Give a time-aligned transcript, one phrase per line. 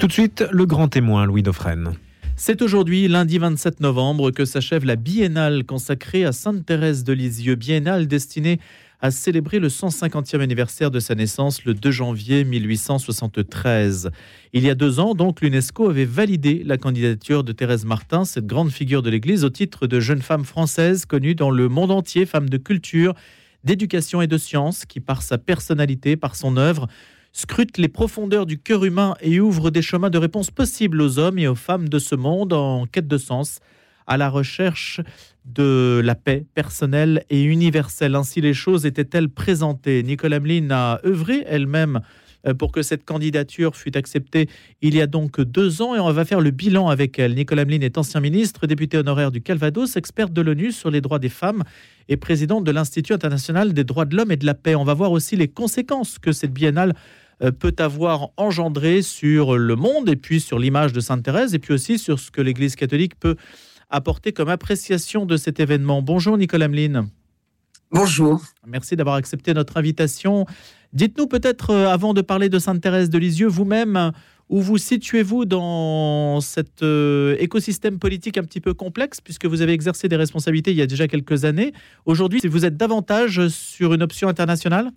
[0.00, 1.92] Tout de suite, le grand témoin, Louis Dauphren.
[2.34, 8.06] C'est aujourd'hui, lundi 27 novembre, que s'achève la biennale consacrée à Sainte-Thérèse de Lisieux, biennale
[8.06, 8.60] destinée
[9.02, 14.10] à célébrer le 150e anniversaire de sa naissance le 2 janvier 1873.
[14.54, 18.46] Il y a deux ans, donc, l'UNESCO avait validé la candidature de Thérèse Martin, cette
[18.46, 22.24] grande figure de l'Église, au titre de jeune femme française connue dans le monde entier,
[22.24, 23.12] femme de culture,
[23.64, 26.88] d'éducation et de science, qui par sa personnalité, par son œuvre,
[27.32, 31.38] scrute les profondeurs du cœur humain et ouvre des chemins de réponse possibles aux hommes
[31.38, 33.60] et aux femmes de ce monde en quête de sens,
[34.06, 35.00] à la recherche
[35.44, 38.16] de la paix personnelle et universelle.
[38.16, 40.02] Ainsi les choses étaient-elles présentées?
[40.02, 42.00] Nicole Hamelin a œuvré elle-même
[42.46, 44.48] euh, pour que cette candidature fût acceptée
[44.82, 47.34] il y a donc deux ans et on va faire le bilan avec elle.
[47.34, 51.20] Nicole Hamelin est ancien ministre, député honoraire du Calvados, experte de l'ONU sur les droits
[51.20, 51.62] des femmes
[52.08, 54.74] et présidente de l'Institut international des droits de l'homme et de la paix.
[54.74, 56.94] On va voir aussi les conséquences que cette biennale
[57.58, 61.72] peut avoir engendré sur le monde et puis sur l'image de Sainte Thérèse et puis
[61.72, 63.36] aussi sur ce que l'Église catholique peut
[63.88, 66.02] apporter comme appréciation de cet événement.
[66.02, 67.06] Bonjour Nicole Hamelin.
[67.92, 68.40] Bonjour.
[68.66, 70.46] Merci d'avoir accepté notre invitation.
[70.92, 74.12] Dites-nous peut-être, euh, avant de parler de Sainte-Thérèse de Lisieux, vous-même,
[74.48, 79.72] où vous situez-vous dans cet euh, écosystème politique un petit peu complexe, puisque vous avez
[79.72, 81.72] exercé des responsabilités il y a déjà quelques années.
[82.06, 84.90] Aujourd'hui, vous êtes davantage sur une option internationale?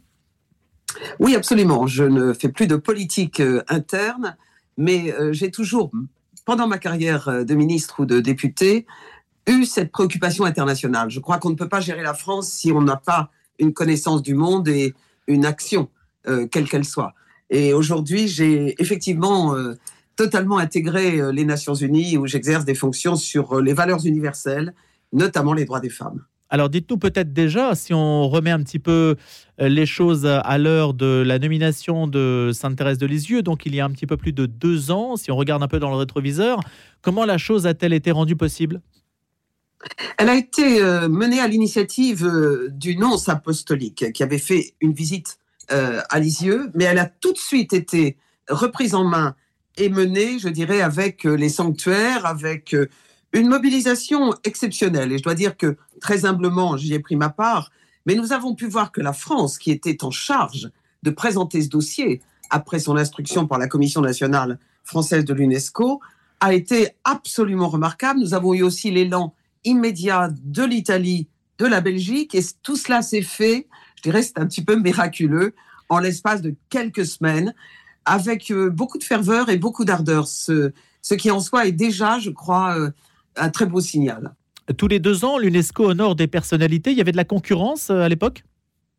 [1.20, 1.88] Oui, absolument.
[1.88, 4.36] Je ne fais plus de politique euh, interne,
[4.78, 5.92] mais euh, j'ai toujours,
[6.46, 8.86] pendant ma carrière euh, de ministre ou de député,
[9.48, 11.10] eu cette préoccupation internationale.
[11.10, 14.22] Je crois qu'on ne peut pas gérer la France si on n'a pas une connaissance
[14.22, 14.94] du monde et
[15.28, 15.90] une action,
[16.52, 17.14] quelle qu'elle soit.
[17.50, 19.56] Et aujourd'hui, j'ai effectivement
[20.16, 24.74] totalement intégré les Nations Unies où j'exerce des fonctions sur les valeurs universelles,
[25.12, 26.24] notamment les droits des femmes.
[26.54, 29.16] Alors dites-nous peut-être déjà, si on remet un petit peu
[29.60, 33.80] euh, les choses à l'heure de la nomination de Sainte-Thérèse de Lisieux, donc il y
[33.80, 35.96] a un petit peu plus de deux ans, si on regarde un peu dans le
[35.96, 36.60] rétroviseur,
[37.02, 38.82] comment la chose a-t-elle été rendue possible?
[40.20, 44.94] Elle a été euh, menée à l'initiative euh, du nonce apostolique qui avait fait une
[44.94, 45.40] visite
[45.70, 49.34] à Lisieux, mais elle a tout de suite été reprise en main
[49.78, 52.76] et menée, je dirais, avec les sanctuaires, avec
[53.34, 55.12] une mobilisation exceptionnelle.
[55.12, 57.72] Et je dois dire que très humblement, j'y ai pris ma part.
[58.06, 60.70] Mais nous avons pu voir que la France, qui était en charge
[61.04, 66.00] de présenter ce dossier après son instruction par la Commission nationale française de l'UNESCO,
[66.40, 68.20] a été absolument remarquable.
[68.20, 69.34] Nous avons eu aussi l'élan
[69.64, 71.28] immédiat de l'Italie,
[71.58, 75.54] de la Belgique, et tout cela s'est fait, je dirais, c'est un petit peu miraculeux,
[75.90, 77.54] en l'espace de quelques semaines,
[78.06, 80.28] avec euh, beaucoup de ferveur et beaucoup d'ardeur.
[80.28, 80.72] Ce,
[81.18, 82.92] qui en soi est déjà, je crois, euh,
[83.36, 84.34] un très beau signal.
[84.78, 86.92] Tous les deux ans, l'UNESCO honore des personnalités.
[86.92, 88.44] Il y avait de la concurrence euh, à l'époque?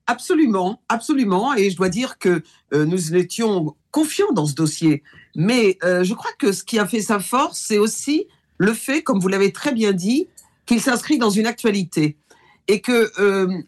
[0.06, 1.55] Absolument, absolument.
[1.55, 2.43] Et je dois dire que
[2.75, 5.03] euh, nous étions confiants dans ce dossier.
[5.34, 8.27] Mais euh, je crois que ce qui a fait sa force, c'est aussi
[8.59, 10.28] le fait, comme vous l'avez très bien dit,
[10.66, 12.19] qu'il s'inscrit dans une actualité.
[12.66, 13.11] Et que,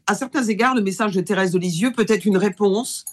[0.07, 3.05] à certains égards, le message de Thérèse de Lisieux peut être une réponse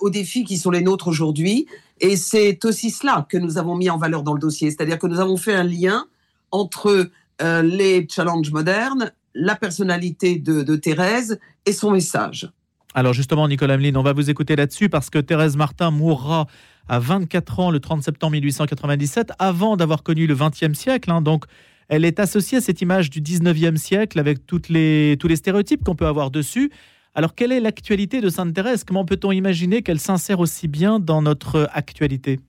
[0.00, 1.66] aux défis qui sont les nôtres aujourd'hui.
[2.00, 4.70] Et c'est aussi cela que nous avons mis en valeur dans le dossier.
[4.70, 6.04] C'est-à-dire que nous avons fait un lien
[6.54, 7.10] entre
[7.42, 12.48] euh, les challenges modernes, la personnalité de, Thérèse et son message.
[12.94, 16.46] Alors justement, Nicolas Hamelin, on va vous écouter là-dessus parce que Thérèse Martin mourra
[16.88, 21.10] à 24 ans le 30 septembre 1897, avant d'avoir connu le 20e siècle.
[21.10, 21.20] Hein.
[21.20, 21.44] donc,
[21.88, 25.84] elle est associée à cette image du 19e siècle avec toutes les, tous les stéréotypes
[25.84, 26.70] qu'on peut avoir dessus.
[27.14, 28.84] Alors, quelle est l'actualité de Sainte Thérèse?
[28.84, 32.40] Comment peut-on imaginer qu'elle s'insère aussi bien dans notre actualité?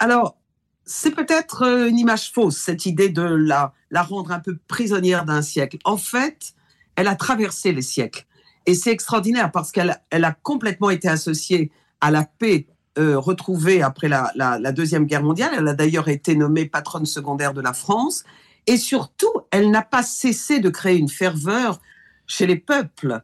[0.00, 0.36] Alors,
[0.86, 5.24] c'est peut-être euh, une image fausse, cette idée de la, la rendre un peu prisonnière
[5.24, 5.78] d'un siècle.
[5.84, 6.54] En fait,
[6.94, 8.24] elle a traversé les siècles.
[8.64, 11.70] Et c'est extraordinaire parce qu'elle elle a complètement été associée
[12.00, 12.66] à la paix
[12.98, 15.50] euh, retrouvée après la, la, Deuxième Guerre mondiale.
[15.56, 18.24] Elle a d'ailleurs été nommée patronne secondaire de la France.
[18.66, 21.80] Et surtout, elle n'a pas cessé de créer une ferveur
[22.26, 23.20] chez les peuples.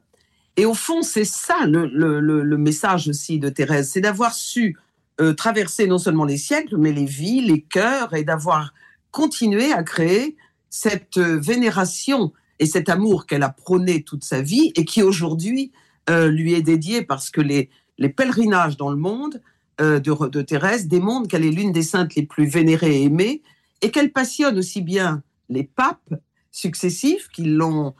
[0.56, 4.76] Et au fond, c'est ça le, le, le, message aussi de Thérèse, c'est d'avoir su
[5.20, 8.72] euh, traverser non seulement les siècles, mais les vies, les cœurs, et d'avoir
[9.10, 10.36] continué à créer
[10.70, 15.70] cette euh, vénération et cet amour qu'elle a prôné toute sa vie et qui aujourd'hui
[16.08, 17.68] euh, lui est dédié parce que les,
[18.16, 19.40] pèlerinages dans le monde
[19.78, 23.42] de, de, Thérèse démontrent qu'elle est l'une des saintes les plus vénérées et aimées
[23.80, 26.14] et qu'elle passionne aussi bien les papes
[26.50, 27.94] successifs qui l'ont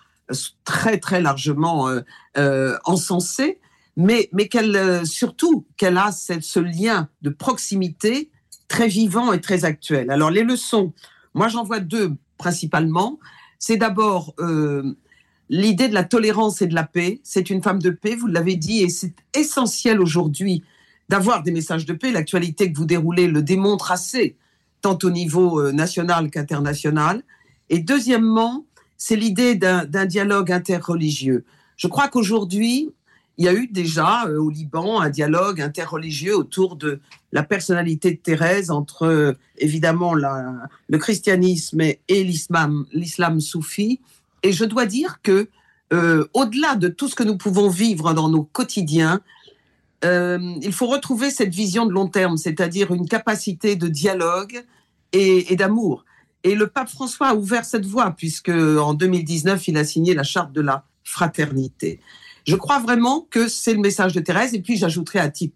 [0.64, 1.88] très très largement
[2.84, 3.60] encensée,
[3.96, 8.30] mais, qu'elle, euh, surtout qu'elle a ce lien de proximité
[8.68, 10.10] très vivant et très actuel.
[10.10, 10.92] Alors les leçons,
[11.34, 13.18] moi j'en vois deux principalement.
[13.58, 14.96] C'est d'abord euh,
[15.48, 17.20] l'idée de la tolérance et de la paix.
[17.22, 20.64] C'est une femme de paix, vous l'avez dit, et c'est essentiel aujourd'hui
[21.08, 22.10] d'avoir des messages de paix.
[22.10, 24.36] L'actualité que vous déroulez le démontre assez,
[24.80, 27.22] tant au niveau euh, national qu'international.
[27.68, 28.64] Et deuxièmement,
[28.96, 31.44] c'est l'idée d'un dialogue interreligieux.
[31.76, 32.90] Je crois qu'aujourd'hui,
[33.38, 37.00] il y a eu déjà euh, au Liban un dialogue interreligieux autour de
[37.32, 44.00] la personnalité de Thérèse entre euh, évidemment le christianisme et, l'islam, l'islam soufi.
[44.42, 45.48] Et je dois dire que
[45.92, 49.20] euh, au-delà de tout ce que nous pouvons vivre dans nos quotidiens,
[50.04, 54.64] il faut retrouver cette vision de long terme, c'est-à-dire une capacité de dialogue
[55.12, 56.04] et, et d'amour.
[56.42, 60.24] Et le pape François a ouvert cette voie puisque en 2019 il a signé la
[60.24, 62.00] charte de la fraternité.
[62.46, 64.54] Je crois vraiment que c'est le message de Thérèse.
[64.54, 65.54] Et puis j'ajouterai à titre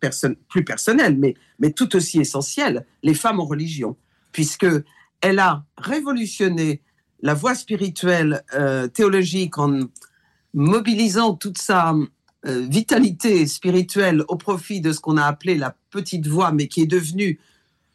[0.49, 3.97] plus personnel, mais, tout aussi essentiel, les femmes en religion,
[4.33, 4.67] puisque
[5.21, 6.83] elle a révolutionné
[7.23, 9.81] la voie spirituelle euh, théologique en
[10.55, 11.94] mobilisant toute sa
[12.47, 16.83] euh, vitalité spirituelle au profit de ce qu'on a appelé la petite voie, mais qui
[16.83, 17.41] est devenue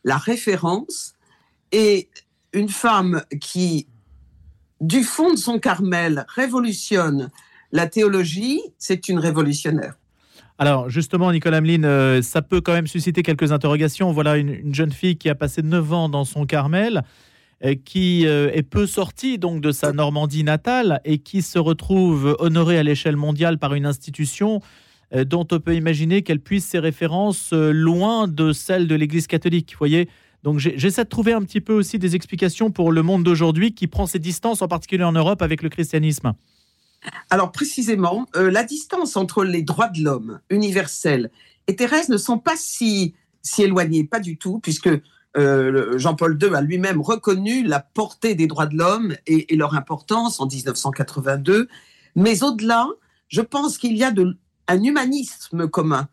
[0.03, 1.13] la référence.
[1.71, 2.09] Et
[2.51, 3.87] une femme qui,
[4.81, 7.29] du fond de son Carmel, révolutionne
[7.71, 9.95] la théologie, c'est une révolutionnaire.
[10.57, 14.11] Alors justement, Nicolas Ameline, euh, ça peut quand même susciter quelques interrogations.
[14.11, 17.01] Voilà une, jeune fille qui a passé 9 ans dans son Carmel,
[17.65, 22.35] euh, qui euh, est peu sortie donc de sa Normandie natale et qui se retrouve
[22.39, 24.61] honorée à l'échelle mondiale par une institution
[25.25, 29.71] dont on peut imaginer qu'elle puisse ses références loin de celles de l'Église catholique.
[29.73, 30.07] Vous voyez
[30.43, 33.87] donc j'essaie de trouver un petit peu aussi des explications pour le monde d'aujourd'hui qui
[33.87, 36.33] prend ses distances, en particulier en Europe, avec le christianisme.
[37.29, 41.31] Alors précisément, euh, la distance entre les droits de l'homme universels
[41.67, 44.89] et Thérèse ne sont pas si, si éloignées, pas du tout, puisque
[45.37, 50.39] euh, Jean-Paul II a lui-même reconnu la portée des droits de l'homme et, leur importance
[50.39, 51.69] en 1982.
[52.15, 52.87] Mais au-delà,
[53.29, 54.11] je pense qu'il y a
[54.67, 56.09] un humanisme commun.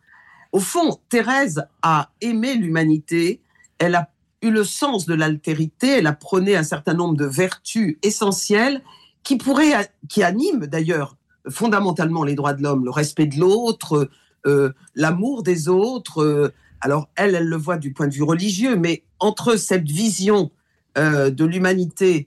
[0.52, 3.42] Au fond, Thérèse a aimé l'humanité,
[3.78, 7.98] elle a eu le sens de l'altérité, elle a prôné un certain nombre de vertus
[8.02, 8.82] essentielles
[9.28, 11.18] qui pourrait, qui anime d'ailleurs
[11.50, 14.08] fondamentalement les droits de l'homme, le respect de l'autre,
[14.46, 16.22] euh, l'amour des autres.
[16.22, 20.50] Euh, alors elle, elle le voit du point de vue religieux, mais entre cette vision
[20.96, 22.26] euh, de l'humanité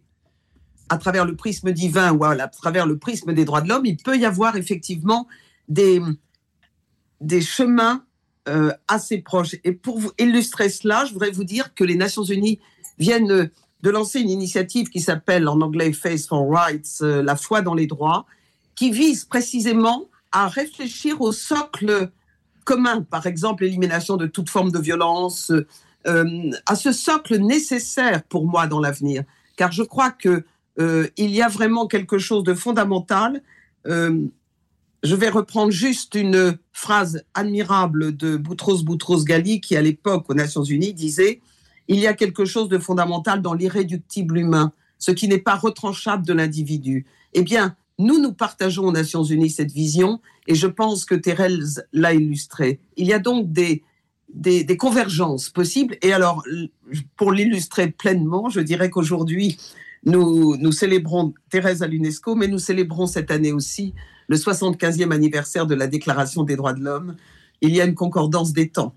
[0.90, 3.98] à travers le prisme divin ou à, travers le prisme des droits de l'homme, il
[3.98, 5.28] peut y avoir effectivement
[5.70, 6.00] des,
[7.20, 8.06] des chemins
[8.88, 9.56] assez proches.
[9.64, 12.60] Et pour illustrer cela, je voudrais vous dire que les Nations Unies
[13.00, 13.50] viennent
[13.84, 17.74] de lancer une initiative qui s'appelle en anglais Face for Rights, euh, la foi dans
[17.74, 18.26] les droits,
[18.76, 22.10] qui vise précisément à réfléchir au socle
[22.64, 25.52] commun, par exemple l'élimination de toute forme de violence,
[26.08, 29.24] euh, à ce socle nécessaire pour moi dans l'avenir,
[29.56, 30.44] car je crois que
[30.80, 33.42] euh, il y a vraiment quelque chose de fondamental.
[33.86, 40.36] je vais reprendre juste une phrase admirable de Boutros Boutros Ghali qui, à l'époque aux
[40.36, 41.42] Nations Unies, disait
[41.88, 46.26] il y a quelque chose de fondamental dans l'irréductible humain, ce qui n'est pas retranchable
[46.26, 47.06] de l'individu.
[47.34, 51.86] Eh bien, nous, nous partageons aux Nations Unies cette vision et je pense que Thérèse
[51.94, 52.80] l'a illustré.
[52.98, 53.84] Il y a donc des,
[54.78, 55.98] convergences possibles.
[56.02, 56.44] Et alors,
[57.16, 59.58] pour l'illustrer pleinement, je dirais qu'aujourd'hui,
[60.04, 63.94] nous, nous célébrons Thérèse à l'UNESCO, mais nous célébrons cette année aussi
[64.28, 67.16] le 75e anniversaire de la Déclaration des droits de l'homme.
[67.62, 68.96] Il y a une concordance des temps.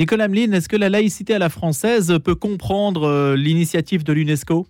[0.00, 4.66] Nicolas Ameline, est-ce que la laïcité à la française peut comprendre euh, l'initiative de l'UNESCO?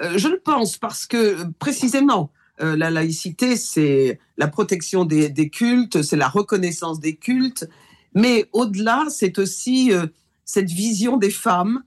[0.00, 6.02] Euh, Je le pense parce que précisément, euh, la laïcité, c'est la protection des, cultes,
[6.02, 7.68] c'est la reconnaissance des cultes,
[8.14, 9.90] mais au-delà, c'est aussi
[10.44, 11.82] cette vision des femmes.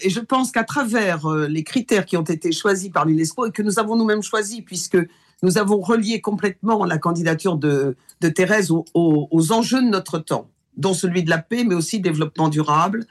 [0.00, 3.62] et je pense qu'à travers les critères qui ont été choisis par l'UNESCO et que
[3.62, 4.98] nous avons nous-mêmes choisis, puisque
[5.44, 7.96] nous avons relié complètement la candidature de,
[8.34, 13.06] Thérèse aux enjeux de notre temps dont celui de la paix, mais aussi développement durable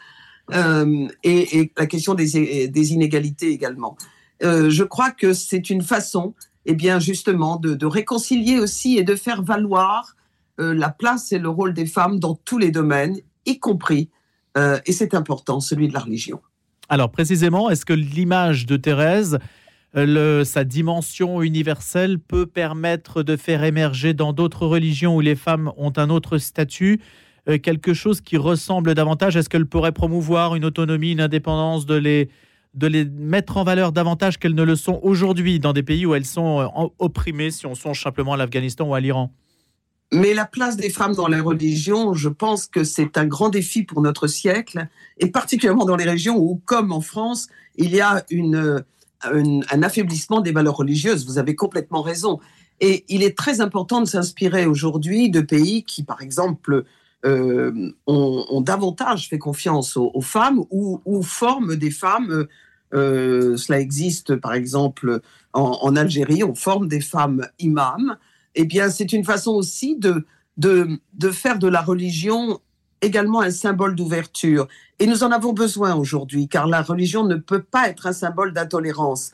[0.54, 3.98] euh, et, la question des, inégalités également.
[4.44, 6.34] Euh, je crois que c'est une façon,
[6.66, 10.16] eh bien justement, de, réconcilier aussi et de faire valoir
[10.60, 14.10] euh, la place et le rôle des femmes dans tous les domaines, y compris,
[14.86, 16.42] et c'est important, celui de la religion.
[16.90, 19.40] Alors précisément, est-ce que l'image de Thérèse
[19.96, 25.94] sa dimension universelle peut permettre de faire émerger dans d'autres religions où les femmes ont
[25.96, 27.00] un autre statut?
[27.58, 29.36] Quelque chose qui ressemble davantage?
[29.36, 32.30] Est-ce qu'elle pourrait promouvoir une autonomie, une indépendance, de les,
[32.76, 36.14] de les mettre en valeur davantage qu'elles ne le sont aujourd'hui dans des pays où
[36.14, 39.34] elles sont euh, opprimées, si on songe simplement à l'Afghanistan ou à l'Iran?
[40.12, 43.84] Mais la place des femmes dans la religion, je pense que c'est un grand défi
[43.84, 44.88] pour notre siècle,
[45.18, 48.84] et particulièrement dans les régions où, comme en France, il y a une,
[49.22, 51.28] un affaiblissement des valeurs religieuses.
[51.28, 52.40] Vous avez complètement raison.
[52.80, 56.86] Et il est très important de s'inspirer aujourd'hui de pays qui, par exemple,
[57.26, 62.48] ont, davantage fait confiance aux, femmes ou, ou, forment des femmes.
[62.92, 65.22] cela existe, par exemple,
[65.54, 68.18] en, Algérie, on forme des femmes imams.
[68.56, 70.26] Eh bien, c'est une façon aussi de,
[70.58, 72.60] de, de faire de la religion
[73.02, 74.68] également un symbole d'ouverture.
[75.00, 78.54] Et nous en avons besoin aujourd'hui, car la religion ne peut pas être un symbole
[78.54, 79.32] d'intolérance.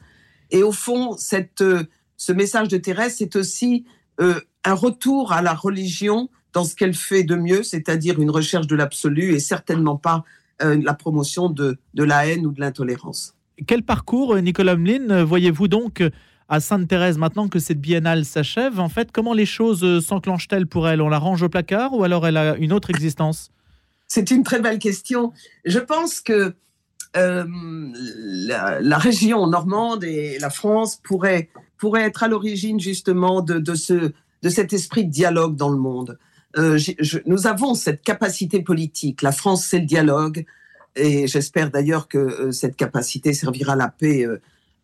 [0.51, 1.84] Et au fond, cette, euh,
[2.18, 3.86] ce message de Thérèse, c'est aussi
[4.22, 8.66] euh, un retour à la religion dans ce qu'elle fait de mieux, c'est-à-dire une recherche
[8.66, 10.24] de l'absolu et certainement pas
[10.64, 13.36] euh, la promotion de, de la haine ou de l'intolérance.
[13.68, 16.02] Quel parcours, Nicolas Mlin, voyez-vous donc
[16.48, 21.02] à Sainte-Thérèse maintenant que cette biennale s'achève En fait, comment les choses s'enclenchent-elles pour elle?
[21.02, 23.52] On la range au placard ou alors elle a une autre existence?
[24.08, 25.34] C'est une très belle question.
[25.66, 26.54] Je pense que
[27.18, 27.46] euh,
[28.82, 34.12] la, région normande et la France pourraient, pourraient être à l'origine justement de, de, ce,
[34.44, 36.18] de cet esprit de dialogue dans le monde.
[36.58, 36.80] Euh,
[37.26, 39.22] nous avons cette capacité politique.
[39.22, 40.46] La France, c'est le dialogue.
[40.96, 44.26] Et j'espère d'ailleurs que euh, cette capacité servira à la paix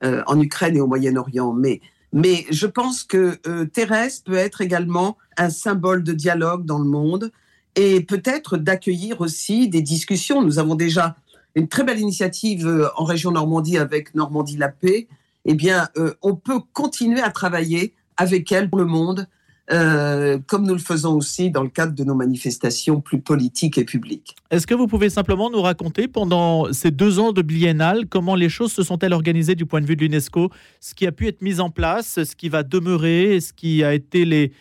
[0.04, 1.54] en Ukraine et au Moyen-Orient.
[1.54, 1.80] Mais,
[2.12, 3.36] mais je pense que
[3.66, 7.32] Thérèse peut être également un symbole de dialogue dans le monde
[7.76, 10.42] et peut-être d'accueillir aussi des discussions.
[10.42, 11.16] Nous avons déjà
[11.56, 15.08] une très belle initiative euh, en région Normandie avec Normandie la paix.
[15.46, 19.28] Eh bien, euh, on peut continuer à travailler avec elle pour le monde,
[19.70, 23.86] euh, comme nous le faisons aussi dans le cadre de nos manifestations plus politiques et
[23.86, 24.36] publiques.
[24.50, 28.50] Est-ce que vous pouvez simplement nous raconter pendant ces deux ans de biennale comment les
[28.50, 30.50] choses se sont-elles organisées du point de vue de l'UNESCO,
[30.80, 33.94] ce qui a pu être mis en place, ce qui va demeurer, ce qui a
[33.94, 34.52] été les,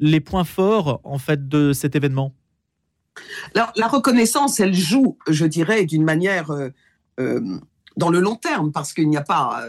[0.00, 2.34] les points forts en fait de cet événement?
[3.54, 6.68] Alors, la reconnaissance, elle joue, je dirais, d'une manière euh,
[7.18, 7.58] euh,
[7.96, 9.64] dans le long terme, parce qu'il n'y a pas.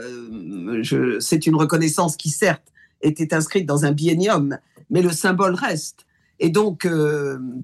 [1.20, 4.58] C'est une reconnaissance qui, certes, était inscrite dans un biennium,
[4.90, 6.06] mais le symbole reste.
[6.40, 6.88] Et donc,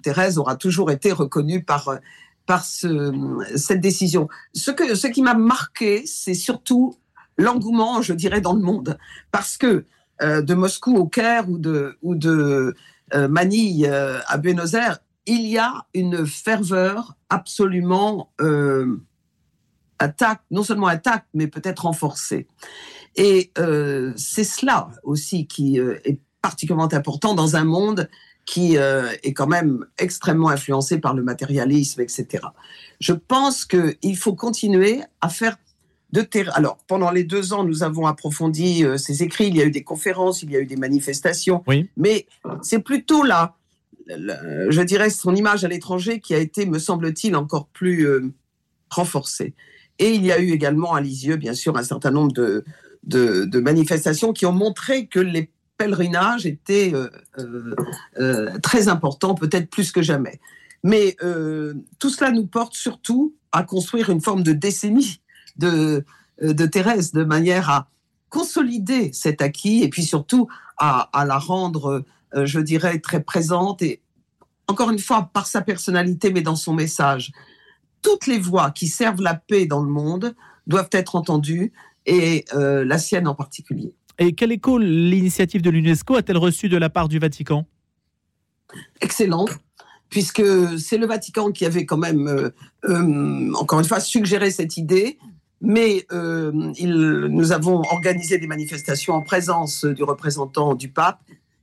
[0.01, 1.97] Thérèse aura toujours été reconnue par,
[2.45, 4.27] par cette décision.
[4.53, 6.95] Ce, que, ce qui m'a marqué, c'est surtout
[7.37, 8.97] l'engouement, je dirais, dans le monde.
[9.31, 9.85] Parce que
[10.21, 12.75] de Moscou au Caire ou de, ou de
[13.13, 19.01] Manille à Buenos Aires, il y a une ferveur absolument euh,
[19.99, 22.47] attaque, non seulement attaque, mais peut-être renforcée.
[23.15, 28.09] Et euh, c'est cela aussi qui euh, est particulièrement important dans un monde
[28.45, 32.45] qui euh, est quand même extrêmement influencé par le matérialisme, etc.
[32.99, 35.57] Je pense qu'il faut continuer à faire
[36.11, 36.51] de terrain.
[36.53, 39.47] Alors, pendant les deux ans, nous avons approfondi ces écrits.
[39.47, 41.63] Il y a eu des conférences, il y a eu des manifestations.
[41.67, 41.89] Oui.
[41.97, 42.27] Mais
[42.61, 43.55] c'est plutôt là
[44.07, 48.07] je dirais, son image à l'étranger qui a été, me semble-t-il, encore plus
[48.91, 49.55] renforcée.
[49.97, 52.63] Et il y a eu également à Lisieux, bien sûr, un certain nombre de,
[53.05, 57.09] de, manifestations qui ont montré que les pèlerinages étaient euh,
[58.17, 60.39] euh, très importants, peut-être plus que jamais.
[60.83, 61.17] Mais
[61.97, 65.19] tout cela nous porte surtout à construire une forme de décennie
[65.57, 66.05] de,
[66.41, 67.89] de Thérèse, de manière à
[68.29, 70.47] consolider cet acquis et puis surtout
[70.77, 74.01] à, la rendre euh, je dirais, très présente et
[74.67, 77.31] encore une fois, par sa personnalité, mais dans son message.
[78.01, 80.35] Toutes les voix qui servent la paix dans le monde
[80.65, 81.71] doivent être entendues
[82.05, 83.93] et euh, la sienne en particulier.
[84.17, 87.65] Et quel écho l'initiative de l'UNESCO a-t-elle reçu de la part du Vatican?
[89.01, 89.45] Excellent,
[90.09, 90.43] puisque
[90.79, 92.51] c'est le Vatican qui avait quand même,
[92.85, 95.17] euh, encore une fois, suggéré cette idée,
[95.61, 101.19] mais nous avons organisé des manifestations en présence du représentant du pape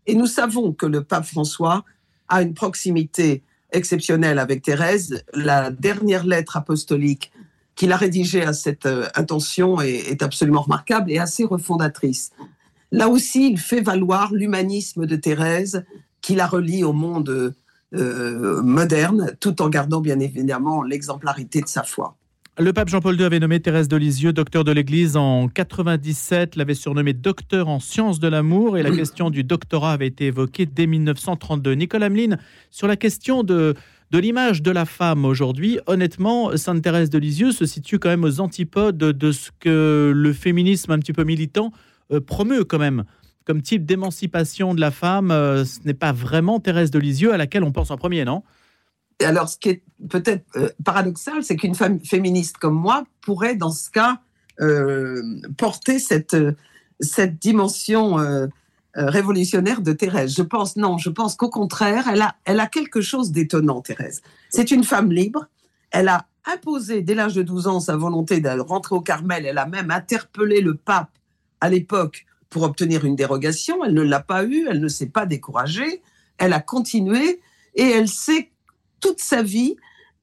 [0.06, 1.84] et nous savons que le pape François
[2.28, 5.25] a une proximité exceptionnelle avec Thérèse.
[5.34, 7.32] La dernière lettre apostolique
[7.75, 12.31] qu'il a rédigée à cette euh, intention est, absolument remarquable et assez refondatrice.
[12.91, 15.85] Là aussi, il fait valoir l'humanisme de Thérèse
[16.21, 17.55] qui la relie au monde
[17.95, 22.17] euh, moderne, tout en gardant bien évidemment l'exemplarité de sa foi.
[22.59, 26.75] Le pape Jean-Paul II avait nommé Thérèse de Lisieux docteur de l'Église en 97, l'avait
[26.75, 30.87] surnommée docteur en sciences de l'amour et la question du doctorat avait été évoquée dès
[30.87, 31.73] 1932.
[31.73, 32.37] Nicolas Hamelin,
[32.71, 33.75] sur la question de,
[34.12, 38.25] de l'image de la femme aujourd'hui, honnêtement, Sainte Thérèse de Lisieux se situe quand même
[38.25, 41.73] aux antipodes de ce que le féminisme un petit peu militant
[42.12, 43.04] euh, promeut quand même.
[43.47, 47.38] Comme type d'émancipation de la femme, euh, ce n'est pas vraiment Thérèse de Lisieux à
[47.38, 48.42] laquelle on pense en premier, non?
[49.23, 53.73] Alors, ce qui est peut-être euh, paradoxal, c'est qu'une femme féministe comme moi pourrait, dans
[53.73, 54.21] ce cas,
[55.57, 56.37] porter cette,
[57.00, 58.19] cette dimension
[58.94, 60.34] révolutionnaire de Thérèse.
[60.34, 64.22] Je pense, non, je pense qu'au contraire, elle a, elle a quelque chose d'étonnant, Thérèse.
[64.50, 65.46] C'est une femme libre.
[65.90, 69.46] Elle a imposé, dès l'âge de 12 ans, sa volonté de rentrer au Carmel.
[69.46, 71.11] Elle a même interpellé le pape
[71.61, 73.84] à l'époque pour obtenir une dérogation.
[73.84, 76.02] Elle ne l'a pas eue, elle ne s'est pas découragée.
[76.38, 77.40] Elle a continué
[77.75, 78.50] et elle sait
[79.00, 79.76] toute sa vie,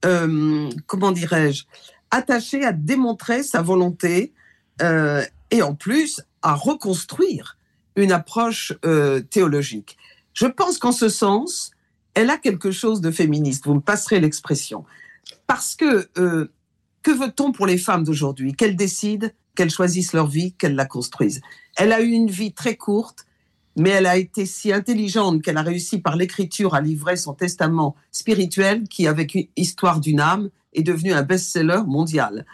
[0.06, 1.66] euh, comment dirais-je,
[2.12, 4.34] attachée à démontrer sa volonté
[4.82, 7.58] euh, et en plus à reconstruire
[7.96, 9.98] une approche euh, théologique.
[10.34, 11.72] Je pense qu'en ce sens,
[12.14, 14.86] elle a quelque chose de féministe, vous me passerez l'expression.
[15.48, 16.52] Parce que euh,
[17.02, 18.54] que veut-on pour les femmes d'aujourd'hui?
[18.54, 21.42] Qu'elles décident, qu'elles choisissent leur vie, qu'elles la construisent.
[21.78, 23.26] Elle a eu une vie très courte,
[23.76, 27.96] mais elle a été si intelligente qu'elle a réussi par l'écriture à livrer son testament
[28.12, 32.46] spirituel qui, avec une histoire d'une âme, est devenu un best-seller mondial.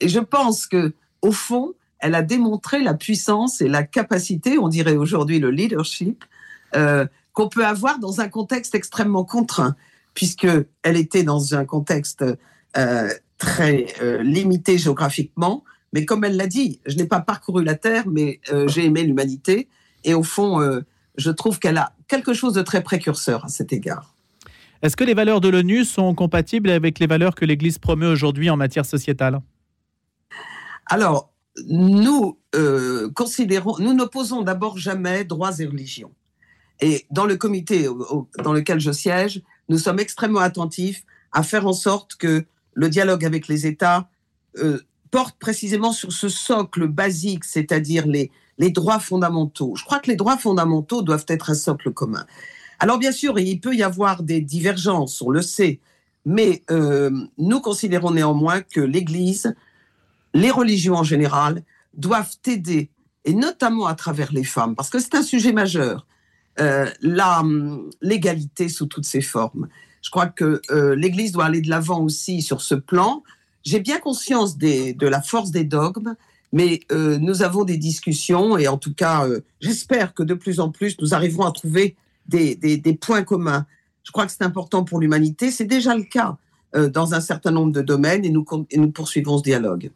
[0.00, 4.68] Et je pense que, au fond, elle a démontré la puissance et la capacité, on
[4.68, 6.24] dirait aujourd'hui le leadership,
[6.74, 9.76] euh, qu'on peut avoir dans un contexte extrêmement contraint,
[10.14, 10.48] puisque
[10.82, 12.24] elle était dans un contexte
[12.76, 15.64] euh, très euh, limité géographiquement.
[15.92, 19.68] Mais comme elle l'a dit, je n'ai pas parcouru la Terre, mais j'ai aimé l'humanité.
[20.04, 20.60] Et au fond,
[21.16, 24.14] je trouve qu'elle a quelque chose de très précurseur à cet égard.
[24.82, 28.50] Est-ce que les valeurs de l'ONU sont compatibles avec les valeurs que l'Église promeut aujourd'hui
[28.50, 29.40] en matière sociétale?
[30.86, 31.32] Alors,
[31.66, 36.12] nous euh, considérons, nous n'opposons d'abord jamais droits et religions.
[36.80, 37.88] Et dans le comité
[38.42, 42.44] dans lequel je siège, nous sommes extrêmement attentifs à faire en sorte que
[42.74, 44.08] le dialogue avec les États
[44.58, 49.74] euh, porte précisément sur ce socle basique, c'est-à-dire les, les droits fondamentaux.
[49.76, 52.26] Je crois que les droits fondamentaux doivent être un socle commun.
[52.78, 55.80] Alors bien sûr, il peut y avoir des divergences, on le sait,
[56.26, 59.54] mais euh, nous considérons néanmoins que l'Église,
[60.36, 61.62] les religions en général,
[61.94, 62.90] doivent aider,
[63.24, 66.06] et notamment à travers les femmes, parce que c'est un sujet majeur,
[66.60, 69.68] euh, hum, l'égalité sous toutes ses formes.
[70.06, 73.24] Je crois que euh, l'Église doit aller de l'avant aussi sur ce plan.
[73.64, 76.14] J'ai bien conscience de la force des dogmes,
[76.52, 80.60] mais euh, nous avons des discussions et en tout cas, euh, j'espère que de plus
[80.60, 81.96] en plus, nous arriverons à trouver
[82.28, 83.66] des, points communs.
[84.04, 85.50] Je crois que c'est important pour l'humanité.
[85.50, 86.36] C'est déjà le cas
[86.72, 89.90] dans un certain nombre de domaines et nous, et nous poursuivrons ce dialogue.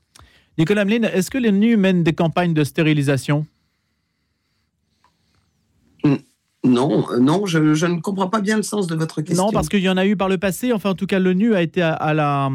[0.60, 3.46] Nicolas Hamelin, est-ce que l'ONU mène des campagnes de stérilisation?
[6.62, 9.46] Non, non, je, je ne comprends pas bien le sens de votre question.
[9.46, 10.74] Non, parce qu'il y en a eu par le passé.
[10.74, 12.50] Enfin, en tout cas, l'ONU a été à, à la,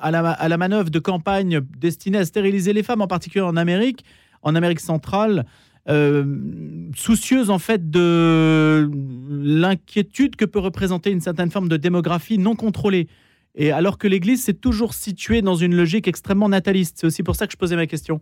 [0.00, 3.58] à, la, à la manœuvre de campagne destinée à stériliser les femmes, en particulier en
[3.58, 4.06] Amérique,
[4.42, 5.44] en Amérique centrale,
[5.90, 6.24] euh,
[6.96, 8.90] soucieuse en fait de
[9.30, 13.06] l'inquiétude que peut représenter une certaine forme de démographie non contrôlée.
[13.56, 16.98] Et alors que l'Église s'est toujours située dans une logique extrêmement nataliste.
[17.00, 18.20] C'est aussi pour ça que je posais ma question.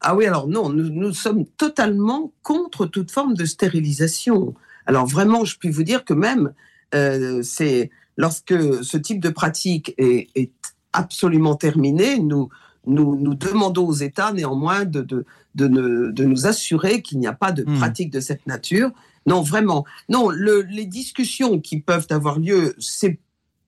[0.00, 4.54] Ah oui, alors non, nous, nous sommes totalement contre toute forme de stérilisation.
[4.86, 6.54] Alors vraiment, je puis vous dire que même,
[6.94, 10.52] euh, c'est lorsque ce type de pratique est, est
[10.94, 12.48] absolument terminé, nous,
[12.86, 17.26] nous, nous demandons aux États néanmoins de, de, de, ne- de nous assurer qu'il n'y
[17.26, 17.76] a pas de Hmm.
[17.76, 18.90] pratique de cette nature.
[19.26, 19.84] Non, vraiment.
[20.08, 23.18] Non, le, les discussions qui peuvent avoir lieu, c'est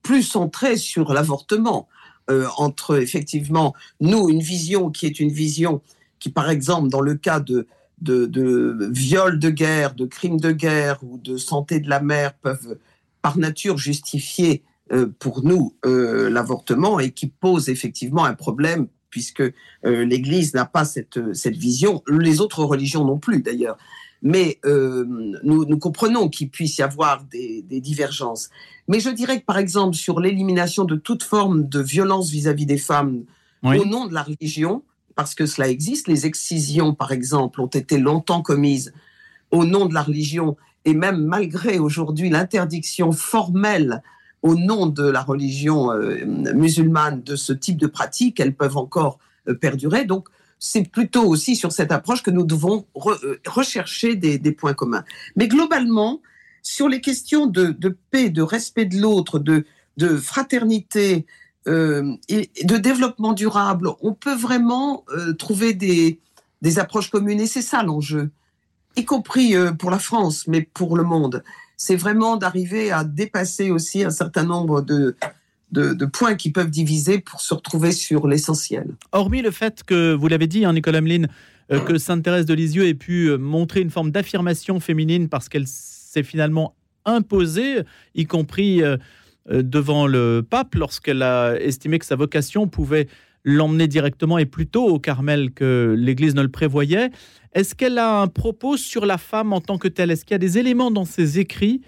[0.02, 1.88] plus centré sur l'avortement.
[2.30, 5.82] Euh, entre effectivement, nous, une vision qui est une vision
[6.18, 7.66] qui, par exemple, dans le cas de,
[8.00, 12.34] de, de viols de guerre, de crimes de guerre ou de santé de la mère,
[12.34, 12.78] peuvent
[13.22, 14.62] par nature justifier
[14.92, 19.42] euh, pour nous euh, l'avortement et qui pose effectivement un problème puisque
[19.84, 23.76] l'Église n'a pas cette, cette vision, les autres religions non plus d'ailleurs.
[24.22, 25.04] Mais euh,
[25.42, 28.50] nous, nous comprenons qu'il puisse y avoir des, des divergences.
[28.88, 32.78] Mais je dirais que par exemple sur l'élimination de toute forme de violence vis-à-vis des
[32.78, 33.24] femmes
[33.64, 33.78] Oui.
[33.78, 34.82] au nom de la religion,
[35.14, 36.08] parce que cela existe.
[36.08, 38.92] Les excisions, par exemple, ont été longtemps commises
[39.50, 44.02] au nom de la religion, et même malgré aujourd'hui l'interdiction formelle
[44.42, 49.18] au nom de la religion euh, musulmane de ce type de pratiques, elles peuvent encore
[49.48, 50.04] euh, perdurer.
[50.04, 50.28] Donc,
[50.64, 55.04] c'est plutôt aussi sur cette approche que nous devons euh, rechercher des, points communs.
[55.34, 56.22] Mais globalement,
[56.62, 57.74] sur les questions de,
[58.12, 59.66] paix, de respect de l'autre, de,
[60.18, 61.26] fraternité,
[61.66, 66.20] euh, et de développement durable, on peut vraiment euh, trouver des,
[66.78, 68.30] approches communes et c'est ça l'enjeu,
[68.94, 71.42] y compris pour la France, mais pour le monde.
[71.76, 75.16] C'est vraiment d'arriver à dépasser aussi un certain nombre de,
[75.72, 78.94] de, points qui peuvent diviser pour se retrouver sur l'essentiel.
[79.12, 81.26] Hormis le fait que, vous l'avez dit, hein, Nicolas Hamelin,
[81.72, 85.48] euh, que Sainte Thérèse de Lisieux ait pu euh, montrer une forme d'affirmation féminine parce
[85.48, 87.82] qu'elle s'est finalement imposée,
[88.14, 88.96] y compris euh,
[89.48, 93.08] devant le pape, lorsqu'elle a estimé que sa vocation pouvait
[93.44, 97.10] l'emmener directement et plus tôt au Carmel que l'Église ne le prévoyait.
[97.54, 100.12] Est-ce qu'elle a un propos sur la femme en tant que telle?
[100.12, 101.82] Est-ce qu'il y a des éléments dans ses écrits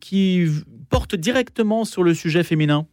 [0.00, 0.46] qui
[0.88, 2.88] portent directement sur le sujet féminin?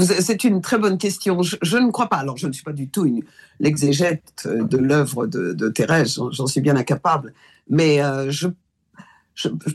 [0.00, 1.42] C'est une très bonne question.
[1.42, 2.18] Je, ne crois pas.
[2.18, 3.22] Alors, je ne suis pas du tout une,
[3.58, 7.34] l'exégète de l'œuvre de, Thérèse, j'en- suis bien incapable.
[7.68, 8.48] Mais euh, je,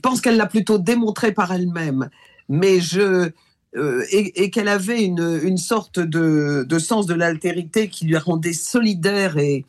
[0.02, 2.10] pense qu'elle l'a plutôt démontré par elle-même.
[2.48, 3.32] Mais je,
[3.76, 9.66] euh, et, qu'elle avait une, sorte de, sens de l'altérité qui lui rendait solidaire et,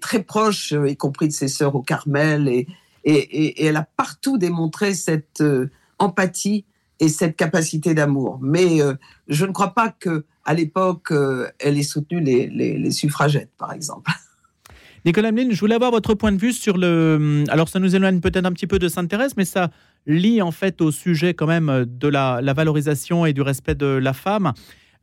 [0.00, 2.48] très proche, euh, y compris de ses sœurs au Carmel.
[2.48, 2.66] Et,
[3.64, 6.64] elle a partout démontré cette euh, empathie
[7.00, 8.38] et cette capacité d'amour.
[8.40, 8.78] Mais
[9.28, 11.12] je ne crois pas que à l'époque,
[11.58, 14.10] elle ait soutenu les, les suffragettes, par exemple.
[15.04, 17.44] Nicolas Meline, je voulais avoir votre point de vue sur le.
[17.48, 19.70] Alors, ça nous éloigne peut-être un petit peu de Sainte-Thérèse, mais ça
[20.06, 24.14] lie en fait au sujet quand même de la, valorisation et du respect de la
[24.14, 24.52] femme.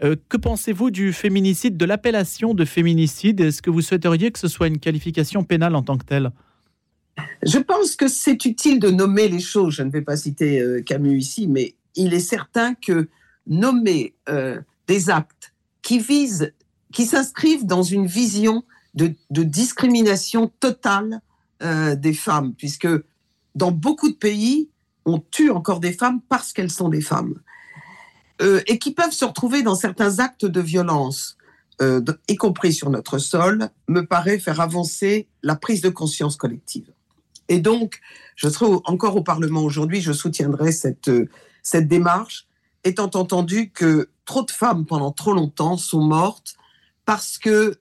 [0.03, 3.39] Euh, que pensez-vous du féminicide, de l'appellation de féminicide?
[3.41, 6.31] Est-ce que vous souhaiteriez que ce soit une qualification pénale en tant que telle?
[7.43, 9.75] Je pense que c'est utile de nommer les choses.
[9.75, 13.09] Je ne vais pas citer euh, Camus ici, mais il est certain que
[13.47, 16.53] nommer euh, des actes qui visent,
[16.93, 21.21] qui s'inscrivent dans une vision de, discrimination totale
[21.63, 22.87] euh, des femmes, puisque
[23.55, 24.69] dans beaucoup de pays,
[25.05, 27.35] on tue encore des femmes parce qu'elles sont des femmes,
[28.41, 31.37] euh, et qui peuvent se retrouver dans certains actes de violence,
[32.27, 36.91] y compris sur notre sol, me paraît faire avancer la prise de conscience collective.
[37.49, 38.01] Et donc,
[38.35, 41.09] je serai encore au Parlement aujourd'hui, je soutiendrai cette,
[41.63, 42.47] cette démarche,
[42.83, 46.55] étant entendu que trop de femmes pendant trop longtemps sont mortes
[47.05, 47.77] parce que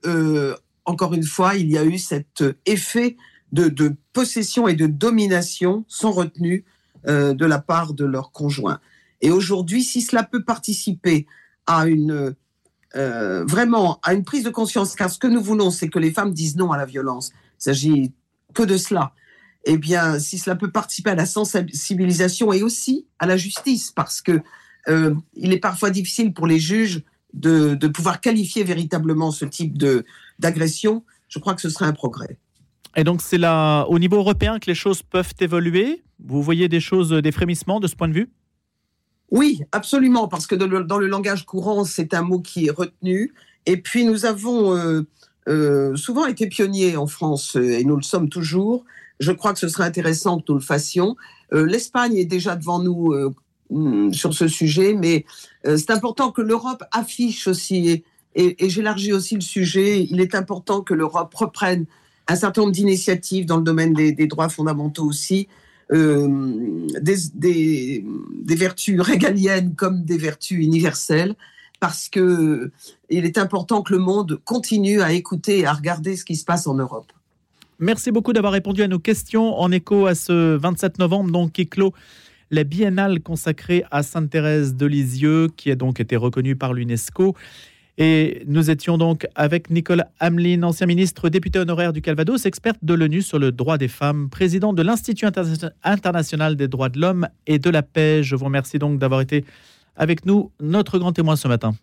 [0.85, 3.17] encore une fois, il y a eu cet euh, effet
[3.51, 6.63] de, possession et de domination sans retenue
[7.07, 8.79] euh, de la part de leur conjoint.
[9.21, 11.27] Et aujourd'hui, si cela peut participer
[11.67, 12.33] à une
[12.95, 16.11] euh, vraiment à une prise de conscience, car ce que nous voulons, c'est que les
[16.11, 17.31] femmes disent non à la violence.
[17.59, 18.13] Il s'agit
[18.53, 19.13] que de cela.
[19.65, 24.21] Eh bien, si cela peut participer à la sensibilisation et aussi à la justice, parce
[24.21, 24.41] que
[24.87, 27.03] il est parfois difficile pour les juges
[27.35, 30.05] de, de pouvoir qualifier véritablement ce type de,
[30.39, 32.37] d'agression, je crois que ce serait un progrès.
[32.95, 36.03] Et donc c'est là, au niveau européen, que les choses peuvent évoluer?
[36.19, 38.29] Vous voyez des choses, des frémissements de ce point de vue?
[39.31, 43.33] Oui, absolument, parce que dans le, langage courant, c'est un mot qui est retenu.
[43.65, 45.03] Et puis nous avons euh,
[45.47, 48.83] euh, souvent été pionniers en France, euh, et nous le sommes toujours.
[49.21, 51.15] Je crois que ce serait intéressant que nous le fassions.
[51.51, 53.13] L'Espagne est déjà devant nous
[53.69, 55.25] mm, sur ce sujet, mais
[55.63, 58.03] c'est important que l'Europe affiche aussi
[58.35, 61.85] et, j'élargis aussi le sujet, il est important que l'Europe reprenne
[62.27, 65.47] un certain nombre d'initiatives dans le domaine des, droits fondamentaux aussi,
[65.91, 68.05] euh, des,
[68.47, 71.35] vertus régaliennes comme des vertus universelles,
[71.79, 72.71] parce que
[73.09, 76.45] il est important que le monde continue à écouter et à regarder ce qui se
[76.45, 77.11] passe en Europe.
[77.83, 81.95] Merci beaucoup d'avoir répondu à nos questions en écho à ce 27 novembre, donc clôt
[82.51, 87.35] la biennale consacrée à Sainte-Thérèse de Lisieux, qui a donc été reconnue par l'UNESCO.
[87.97, 92.93] Et nous étions donc avec Nicole Hamelin, ancien ministre député honoraire du Calvados, experte de
[92.93, 95.25] l'ONU sur le droit des femmes, président de l'Institut
[95.83, 98.21] international des droits de l'homme et de la paix.
[98.21, 99.43] Je vous remercie donc d'avoir été
[99.95, 101.73] avec nous, notre grand témoin ce matin.